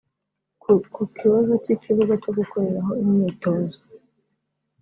Ku 0.95 1.01
kibazo 1.17 1.53
cy’ikibuga 1.63 2.13
cyo 2.23 2.31
gukoreraho 2.37 2.91
imyitozo 3.03 3.79